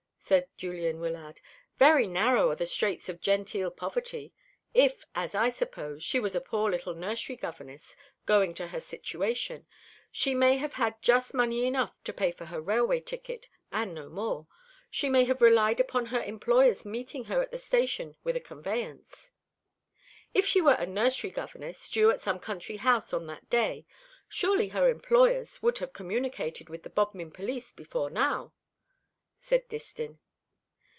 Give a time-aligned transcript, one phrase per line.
[0.23, 1.41] said Julian Wyllard.
[1.77, 4.31] "Very narrow are the straits of genteel poverty.
[4.73, 9.65] If, as I suppose, she was a poor little nursery governess going to her situation,
[10.11, 14.07] she may have had just money enough to pay for her railway ticket, and no
[14.09, 14.47] more.
[14.91, 19.31] She may have relied upon her employers meeting her at the station with a conveyance."
[20.35, 23.85] "If she were a nursery governess, due at some country house on that day,
[24.29, 28.53] surely her employers would have communicated with the Bodmin police before now,"
[29.43, 30.19] said Distin.